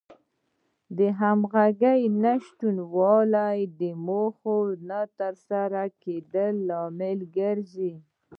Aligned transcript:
د 0.97 0.99
همغږۍ 1.19 2.01
نشتوالی 2.23 3.59
د 3.79 3.81
موخو 4.07 4.57
نه 4.89 5.01
تر 5.19 5.33
سره 5.47 5.81
کېدلو 6.01 6.61
لامل 6.67 7.19
ګرځي. 7.37 7.93